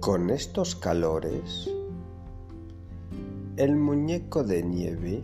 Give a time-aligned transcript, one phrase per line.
[0.00, 1.70] Con estos calores,
[3.56, 5.22] el muñeco de nieve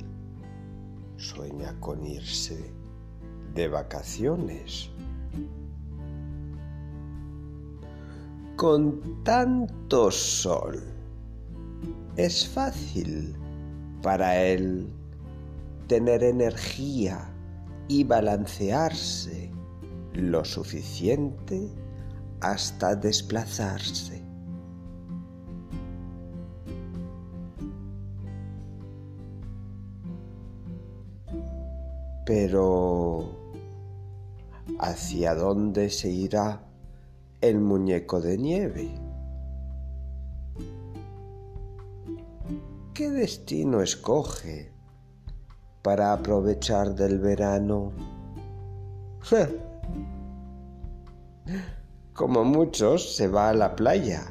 [1.16, 2.72] sueña con irse
[3.54, 4.88] de vacaciones.
[8.56, 10.80] Con tanto sol,
[12.16, 13.34] es fácil
[14.02, 14.88] para él
[15.90, 17.34] tener energía
[17.88, 19.50] y balancearse
[20.12, 21.68] lo suficiente
[22.40, 24.24] hasta desplazarse.
[32.24, 33.24] Pero,
[34.78, 36.68] ¿hacia dónde se irá
[37.40, 38.94] el muñeco de nieve?
[42.94, 44.70] ¿Qué destino escoge
[45.82, 47.92] para aprovechar del verano?
[52.12, 54.24] Como muchos, se va a la playa,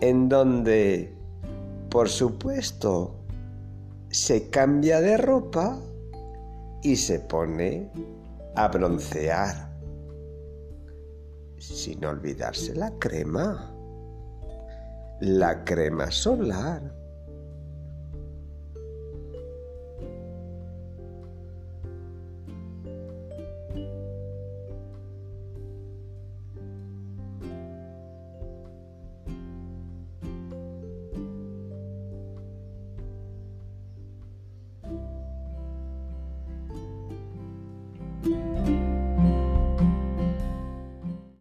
[0.00, 1.12] en donde,
[1.90, 3.14] por supuesto,
[4.10, 5.78] se cambia de ropa
[6.82, 7.90] y se pone
[8.54, 9.68] a broncear.
[11.58, 13.74] Sin olvidarse la crema.
[15.20, 16.94] La crema solar.